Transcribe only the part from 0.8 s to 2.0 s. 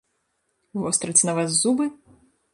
Востраць на вас зубы?